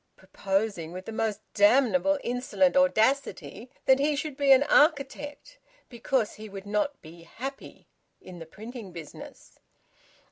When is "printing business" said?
8.47-9.59